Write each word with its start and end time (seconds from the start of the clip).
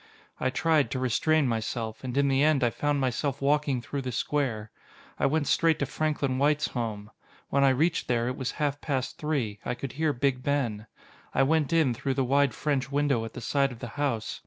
I 0.39 0.49
tried 0.49 0.89
to 0.89 0.99
restrain 0.99 1.47
myself, 1.47 2.03
and 2.03 2.17
in 2.17 2.27
the 2.27 2.41
end 2.41 2.63
I 2.63 2.71
found 2.71 2.99
myself 2.99 3.39
walking 3.39 3.83
through 3.83 4.01
the 4.01 4.11
square. 4.11 4.71
I 5.19 5.27
went 5.27 5.45
straight 5.45 5.77
to 5.77 5.85
Franklin 5.85 6.39
White's 6.39 6.69
home. 6.69 7.11
When 7.49 7.63
I 7.63 7.69
reached 7.69 8.07
there, 8.07 8.27
it 8.27 8.35
was 8.35 8.53
half 8.53 8.81
past 8.81 9.19
three 9.19 9.59
I 9.63 9.75
could 9.75 9.91
hear 9.91 10.11
Big 10.11 10.41
Ben. 10.41 10.87
I 11.35 11.43
went 11.43 11.71
in 11.71 11.93
through 11.93 12.15
the 12.15 12.25
wide 12.25 12.55
French 12.55 12.91
window 12.91 13.23
at 13.25 13.33
the 13.33 13.41
side 13.41 13.71
of 13.71 13.77
the 13.77 13.89
house. 13.89 14.39